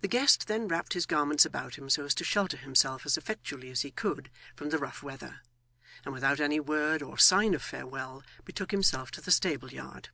[0.00, 3.70] The guest then wrapped his garments about him so as to shelter himself as effectually
[3.70, 5.42] as he could from the rough weather,
[6.04, 10.08] and without any word or sign of farewell betook himself to the stableyard.